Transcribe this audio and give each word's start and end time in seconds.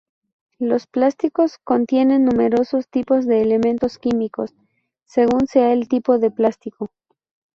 Los 0.57 0.87
plásticos 0.87 1.59
contienen 1.63 2.25
numerosos 2.25 2.87
tipos 2.87 3.27
de 3.27 3.43
elementos 3.43 3.99
químicos, 3.99 4.51
según 5.05 5.45
sea 5.45 5.73
el 5.73 5.87
tipo 5.87 6.17
de 6.17 6.31
plástico. 6.31 6.89